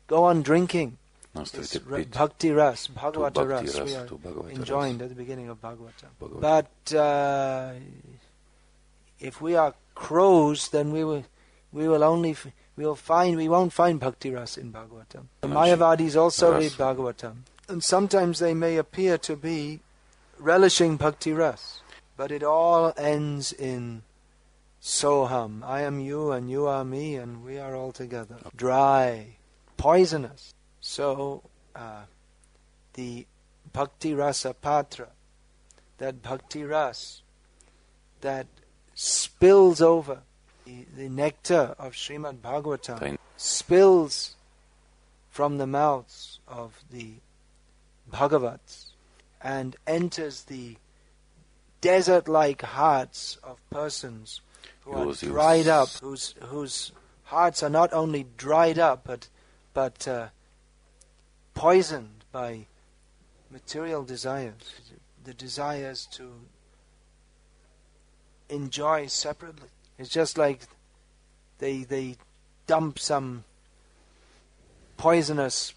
[0.08, 0.97] Go on drinking.
[1.36, 3.79] It's te ra- pit Bhakti Ras, Bhagavata Ras.
[3.79, 6.10] We are enjoined at the beginning of Bhagavatam.
[6.19, 6.41] Bhagavata.
[6.41, 7.73] But uh,
[9.19, 11.25] if we are crows, then we will
[11.71, 15.26] we will only f- we will find we won't find bhakti ras in Bhagavatam.
[15.42, 16.64] The Mayavadis also ras.
[16.64, 17.36] read Bhagavatam,
[17.68, 19.82] and sometimes they may appear to be
[20.38, 21.82] relishing bhakti ras,
[22.18, 24.04] but it all ends in
[24.82, 25.64] soham.
[25.64, 28.38] I am you, and you are me, and we are all together.
[28.56, 29.38] Dry,
[29.78, 30.54] poisonous.
[30.82, 31.44] So
[31.76, 32.04] uh,
[32.94, 33.26] the
[33.74, 35.10] bhakti rasa patra,
[35.98, 37.22] that bhakti ras,
[38.22, 38.48] that
[38.94, 40.22] spills over
[40.65, 44.36] the, nectar of Srimad Bhagavatam spills
[45.30, 47.13] from the mouths of the
[48.12, 48.91] Bhagavats
[49.41, 50.78] and enters the
[51.82, 54.41] desert like hearts of persons
[54.82, 56.91] who are dried up, whose, whose
[57.23, 59.28] hearts are not only dried up but,
[59.73, 60.28] but uh,
[61.54, 62.65] poisoned by
[63.51, 64.54] material desires,
[65.23, 66.32] the desires to
[68.49, 69.69] enjoy separately.
[69.97, 70.62] It's just like
[71.60, 72.17] they they
[72.67, 73.43] dump some
[74.97, 75.73] poisonous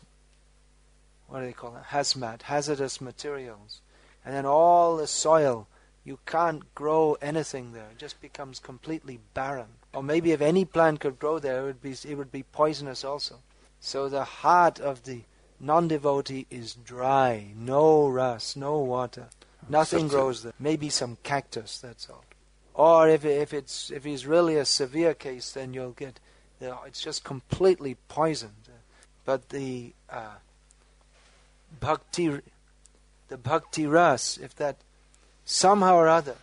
[1.28, 3.80] what do they call it hazmat hazardous materials.
[4.24, 5.68] And then all the soil
[6.04, 7.88] you can't grow anything there.
[7.92, 9.68] It just becomes completely barren.
[9.92, 13.04] Or maybe if any plant could grow there it would be it would be poisonous
[13.04, 13.36] also.
[13.80, 15.22] So the heart of the
[15.60, 17.52] non-devotee is dry.
[17.54, 19.28] No rust no water.
[19.68, 20.54] Nothing grows there.
[20.58, 22.24] Maybe some cactus that's all
[22.78, 26.20] or if if it's if he's really a severe case, then you'll get
[26.60, 28.68] you know, it's just completely poisoned.
[29.24, 30.36] But the uh,
[31.80, 32.40] bhakti,
[33.28, 34.76] the bhakti ras, if that
[35.44, 36.36] somehow or other,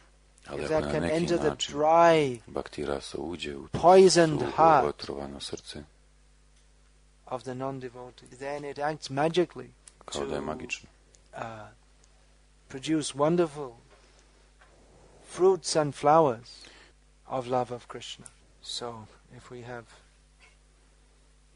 [0.49, 5.09] Ali if that can enter the dry Bhakti rasa uđe u to Poisoned heart.
[7.27, 9.69] of the non-devotee, then it acts magically
[10.05, 10.87] kao da je to
[11.37, 11.67] uh,
[12.67, 13.71] produce wonderful
[15.35, 16.63] fruits and flowers
[17.27, 18.25] of love of Krishna.
[18.61, 19.85] So, if we have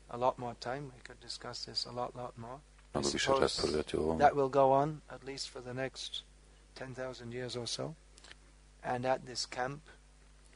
[0.10, 2.60] a lot more time, we could discuss this a lot, lot more.
[2.96, 4.18] I suppose raspravljati o ovom.
[4.18, 6.24] That will go on at least for the next
[6.76, 7.96] 10,000 years or so.
[8.84, 9.82] And at this camp,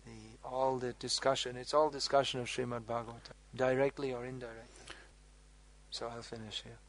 [0.05, 4.95] the, all the discussion, it's all discussion of Srimad Bhagavatam, directly or indirectly.
[5.91, 6.79] So I'll finish here.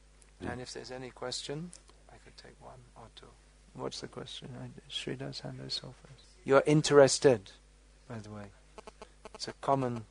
[0.40, 0.52] Yeah.
[0.52, 1.70] And if there's any question,
[2.08, 3.30] I could take one or two.
[3.74, 4.48] What's the question?
[4.60, 6.24] I, Sridas hand I saw first.
[6.44, 7.50] You're interested,
[8.08, 8.44] by the way.
[9.34, 10.04] It's a common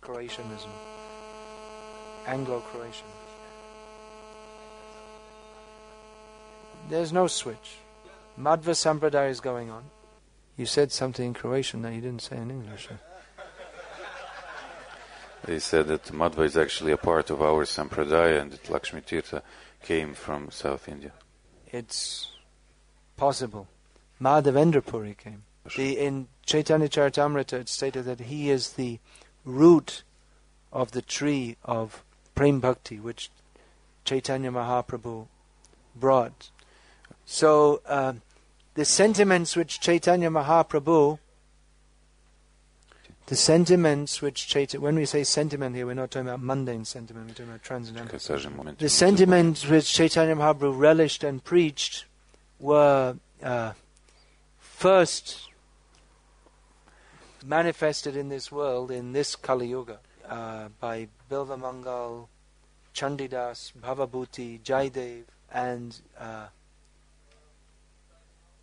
[0.00, 0.70] Croatianism,
[2.26, 3.06] Anglo-Croatian.
[6.88, 7.76] There's no switch.
[8.38, 9.84] Madhva Sampradaya is going on.
[10.56, 12.88] You said something in Croatian that you didn't say in English.
[15.44, 19.42] They said that Madhva is actually a part of our Sampradaya and that Lakshmi Tirtha
[19.82, 21.12] came from South India.
[21.66, 22.28] It's
[23.16, 23.68] possible.
[24.20, 25.44] Madhavendra Puri came.
[25.76, 28.98] The, in Chaitanya Charitamrita it stated that he is the
[29.44, 30.02] root
[30.72, 32.02] of the tree of
[32.34, 33.30] Prem Bhakti which
[34.04, 35.26] Chaitanya Mahaprabhu
[35.94, 36.50] brought.
[37.24, 38.14] So uh,
[38.74, 41.18] the sentiments which Chaitanya Mahaprabhu
[43.26, 47.28] the sentiments which Chaitanya, when we say sentiment here, we're not talking about mundane sentiment,
[47.28, 48.10] we're talking about transcendental.
[48.10, 52.04] Kad kažem moment, The sentiments which Chaitanya Mahaprabhu relished and preached
[52.62, 53.72] were uh,
[54.58, 55.48] first
[57.44, 59.98] manifested in this world, in this Kali Yuga,
[60.28, 62.28] uh, by Bilva Mangal,
[62.94, 66.46] Chandidas, Bhavabhuti, Jaidev, and uh,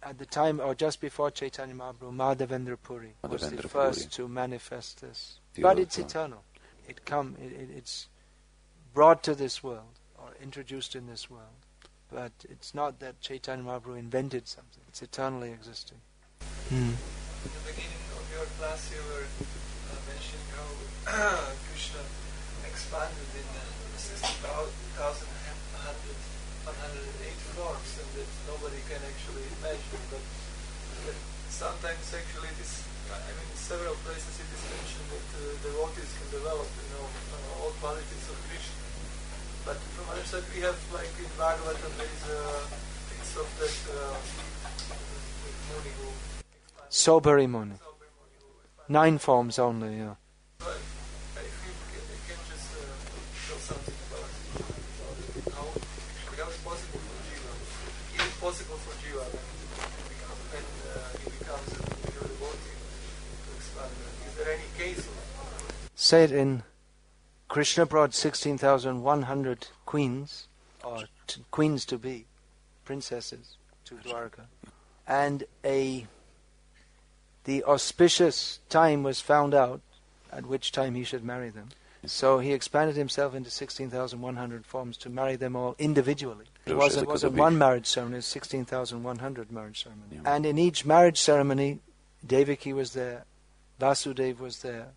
[0.02, 4.28] at the time or just before Chaitanya Mahaprabhu, Madhavendra Puri was the first Puri.
[4.28, 5.40] to manifest this.
[5.56, 6.44] The But it's eternal.
[6.88, 7.36] It come.
[7.44, 8.08] It, it, it's
[8.94, 11.66] brought to this world or introduced in this world.
[12.12, 14.82] But it's not that Chaitanya Mahaprabhu invented something.
[14.90, 16.02] It's eternally existing.
[16.72, 16.98] In
[17.46, 20.66] the beginning of your class, you were uh, mentioning how
[21.70, 22.02] Krishna
[22.66, 23.62] expanded in uh,
[23.98, 25.06] 60,108
[27.54, 30.02] forms and that nobody can actually imagine.
[30.10, 30.26] But,
[31.06, 31.18] but
[31.54, 36.10] sometimes actually it is, I mean, in several places it is mentioned that uh, devotees
[36.18, 38.19] can develop, you know, uh, all qualities of Krishna.
[39.70, 42.42] But from other side, we have like in Bhagavatam, there is a
[43.06, 44.18] piece of that uh,
[45.70, 46.10] Muni who
[46.90, 47.78] Saubhari Muni.
[48.88, 50.16] Nine forms only, yeah.
[50.58, 50.82] But
[51.38, 52.98] if you can, you can just uh,
[53.46, 54.26] show something about,
[54.58, 55.70] about how,
[56.34, 57.54] how it's possible for Jiva,
[58.26, 59.46] it's possible for Jiva, when,
[59.94, 64.18] he becomes, when uh, he becomes a devotee, to expand that.
[64.26, 65.06] Is there any case
[65.94, 66.64] Say it in
[67.50, 70.48] Krishna brought 16,100 queens,
[70.84, 72.26] or t- queens to be,
[72.86, 74.46] princesses, to Dwarka.
[75.08, 76.06] And a
[77.46, 79.82] the auspicious time was found out
[80.32, 81.70] at which time he should marry them.
[82.06, 86.46] So he expanded himself into 16,100 forms to marry them all individually.
[86.66, 90.22] It wasn't, wasn't one marriage ceremony, it was 16,100 marriage ceremonies.
[90.24, 91.80] And in each marriage ceremony,
[92.26, 93.26] Devaki was there,
[93.80, 94.90] Vasudev was there,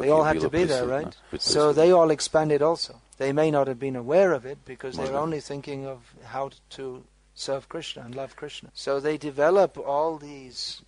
[0.00, 1.16] they all had to be there, right?
[1.40, 3.00] So they all expanded also.
[3.18, 7.04] They may not have been aware of it because they're only thinking of how to
[7.34, 8.70] serve Krishna and love Krishna.
[8.74, 10.82] So they develop all these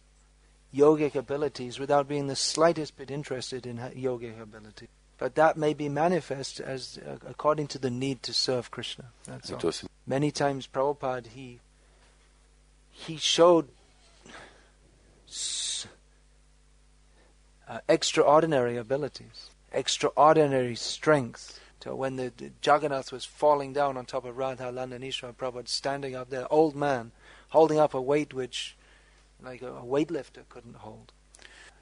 [0.75, 4.89] yogic abilities without being the slightest bit interested in yogic ability.
[5.19, 9.07] But that may be manifest as uh, according to the need to serve Krishna.
[9.25, 9.59] That's all.
[10.07, 11.61] Many times Prabhupada he
[12.91, 13.69] he showed
[15.29, 15.66] s-
[17.69, 21.61] uh, extraordinary abilities, extraordinary strength.
[21.83, 26.17] So when the, the Jagannath was falling down on top of Radha Londonishwar, Prabhupada standing
[26.17, 27.13] up there, old man,
[27.51, 28.77] holding up a weight which
[29.43, 31.13] like a, a weightlifter couldn't hold.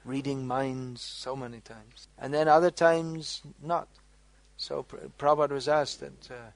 [0.03, 2.07] Reading minds so many times.
[2.19, 3.87] And then other times not.
[4.57, 6.51] So Pr- Prabhupada was asked that, uh,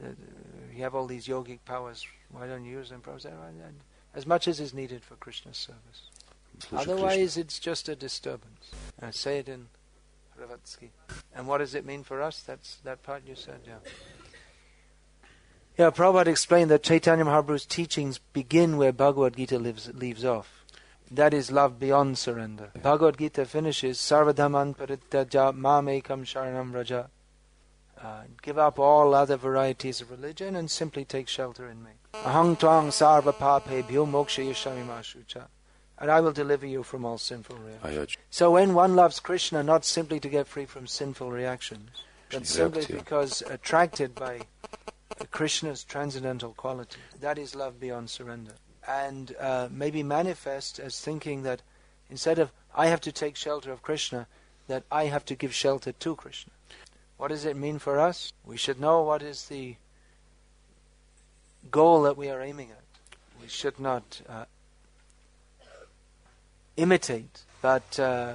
[0.00, 3.00] that uh, you have all these yogic powers, why don't you use them?
[3.00, 3.70] Prabhupada said, "Well, uh,
[4.14, 6.09] as much as is needed for Krishna's service.
[6.72, 8.70] Otherwise, it's just a disturbance.
[9.00, 9.68] I say it in
[10.38, 10.90] Hrvatski.
[11.34, 12.40] And what does it mean for us?
[12.40, 13.78] That's that part you said, yeah.
[15.78, 20.64] Yeah, Prabhupada explained that Chaitanya Mahaprabhu's teachings begin where Bhagavad Gita lives, leaves off.
[21.10, 22.70] That is love beyond surrender.
[22.82, 27.08] Bhagavad Gita finishes Sarvadhaman Paritaja Mamekam Sharanam Vraja.
[28.02, 31.90] Uh, give up all other varieties of religion and simply take shelter in me.
[32.14, 35.46] Ahang twang sarva pape bhyo moksha yashamimashucha
[36.00, 38.16] and I will deliver you from all sinful reactions.
[38.30, 41.90] So when one loves Krishna, not simply to get free from sinful reactions,
[42.32, 44.40] but simply because attracted by
[45.30, 48.52] Krishna's transcendental quality, that is love beyond surrender.
[48.88, 51.60] And uh, maybe manifest as thinking that
[52.08, 54.26] instead of I have to take shelter of Krishna,
[54.68, 56.52] that I have to give shelter to Krishna.
[57.18, 58.32] What does it mean for us?
[58.46, 59.76] We should know what is the
[61.70, 63.18] goal that we are aiming at.
[63.42, 64.46] We should not uh,
[66.80, 68.34] imitate, but uh,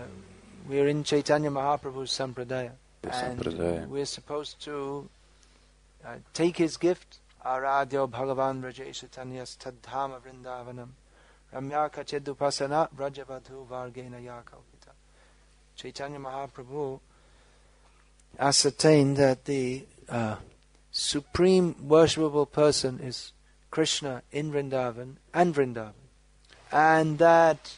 [0.68, 2.72] we're in Chaitanya Mahaprabhu's Sampradaya.
[3.04, 5.08] And we're supposed to
[6.06, 10.89] uh, take his gift, Aradyo Bhagavan Rajesh Tanyas Tadhama Vrindavanam,
[11.54, 14.93] Ramya Kachedupasana Vrajavadhu Vargena Yakalpita.
[15.76, 17.00] Chaitanya Mahaprabhu
[18.39, 20.36] ascertained that the uh,
[20.91, 23.34] supreme worshipable person is
[23.70, 25.93] Krishna in Vrindavan and Vrindavan.
[26.72, 27.78] And that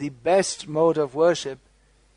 [0.00, 1.58] the best mode of worship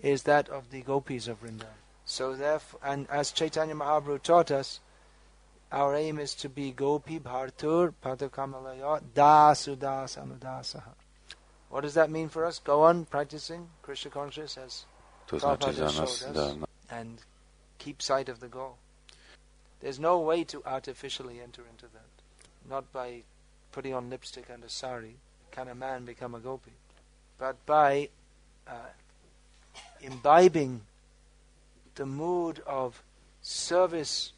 [0.02, 1.82] is that of the gopis of Vrindavan.
[2.06, 4.80] So therefore, and as Chaitanya Mahaprabhu taught us,
[5.70, 10.94] our aim is to be gopi bhartur padakamalaya dasudasa anudasaha.
[11.70, 12.60] What does that mean for us?
[12.60, 14.86] Go on practicing Krishna consciousness
[15.34, 16.26] as us
[16.90, 17.20] and
[17.80, 18.78] keep sight of the goal.
[19.82, 22.70] There's no way to artificially enter into that.
[22.70, 23.24] Not by
[23.74, 25.16] putting on lipstick and a sari
[25.52, 26.72] can a man become a gopi
[27.38, 28.10] but by
[28.68, 28.74] uh,
[30.02, 30.82] imbibing
[31.96, 33.04] the mood of
[33.42, 34.34] service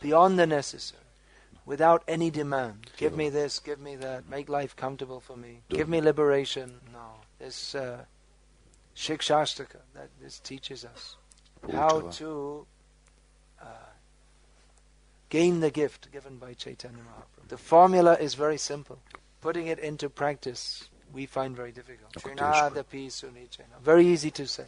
[0.00, 1.02] beyond the necessary,
[1.64, 2.90] without any demand.
[2.96, 6.80] Give me this, give me that, make life comfortable for me, give me liberation.
[6.92, 8.04] No, this uh,
[8.94, 11.16] Shikshastaka, that this teaches us
[11.72, 12.66] how to
[13.60, 13.64] uh,
[15.28, 17.48] gain the gift given by Chaitanya Mahaprabhu.
[17.48, 18.98] The formula is very simple.
[19.40, 22.16] Putting it into practice, we find very difficult.
[22.16, 23.80] Okay, Trinadapi sunichena.
[23.82, 24.66] Very easy to say.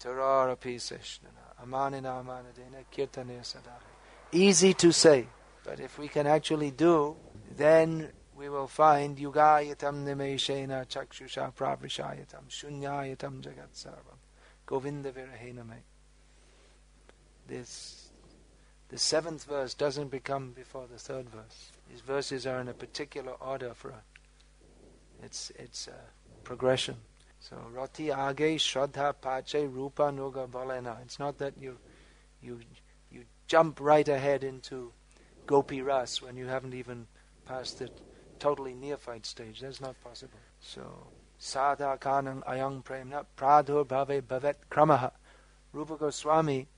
[0.00, 1.64] Tararapi seshnana.
[1.64, 3.82] Amanina amanadena kirtane sadare.
[4.32, 5.26] Easy to say.
[5.64, 7.16] But if we can actually do,
[7.56, 14.18] then we will find yugayatam nimeshena chakshusha pravishayatam shunyayatam jagat sarvam
[14.66, 15.78] govinda virahename.
[17.46, 18.10] This,
[18.88, 21.70] the seventh verse doesn't become before the third verse.
[21.88, 24.02] These verses are in a particular order for a,
[25.22, 25.98] it's it's a
[26.44, 26.96] progression.
[27.40, 31.00] So rati age shraddha pache rupa nuga balena.
[31.02, 31.78] It's not that you
[32.42, 32.60] you
[33.10, 34.92] you jump right ahead into
[35.46, 37.06] gopi ras when you haven't even
[37.44, 37.90] passed the
[38.38, 39.60] totally neophyte stage.
[39.60, 40.38] That's not possible.
[40.60, 40.82] So,
[41.40, 45.12] sadha kanang ayang premna pradhur bhave bhavet kramaha.
[45.72, 46.68] Rupa Goswami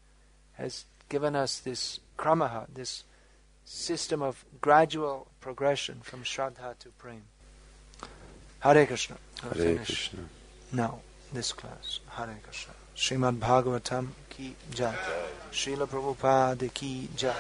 [0.53, 3.05] has given us this kramaha, this
[3.69, 7.23] system of gradual progression from Shraddha to Prem.
[8.61, 9.17] Hare Krishna.
[9.43, 9.77] Hare.
[9.77, 10.21] Krishna.
[10.73, 11.01] Now,
[11.33, 12.01] this class.
[12.09, 12.73] Hare Krishna.
[12.97, 14.95] Srimad Bhagavatam ki jai.
[15.53, 17.35] Srila Prabhupada ki jai.